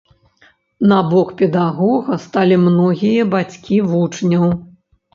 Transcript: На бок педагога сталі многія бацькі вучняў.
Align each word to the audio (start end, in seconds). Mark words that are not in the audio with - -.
На 0.91 0.99
бок 1.11 1.29
педагога 1.41 2.19
сталі 2.25 2.59
многія 2.67 3.31
бацькі 3.37 3.83
вучняў. 3.95 4.53